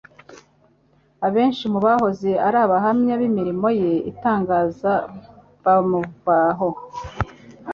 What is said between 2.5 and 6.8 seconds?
abahamya b'imirimo ye itangaza bamuvaho,